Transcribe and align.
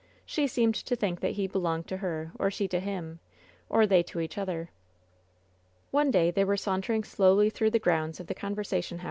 She 0.25 0.47
seemed 0.47 0.73
to 0.73 0.95
think 0.95 1.19
that 1.19 1.33
he 1.33 1.45
belonged 1.45 1.85
to 1.89 1.97
her, 1.97 2.31
or 2.39 2.49
she 2.49 2.67
to 2.69 2.79
him, 2.79 3.19
or 3.69 3.85
they 3.85 4.01
to 4.01 4.19
each 4.19 4.35
other. 4.35 4.69
One 5.91 6.09
day 6.09 6.31
they 6.31 6.43
were 6.43 6.57
sauntering 6.57 7.03
slowly 7.03 7.51
through 7.51 7.69
the 7.69 7.77
pounds 7.77 8.19
of 8.19 8.25
the 8.25 8.33
Conversation 8.33 8.97
Haus. 8.97 8.99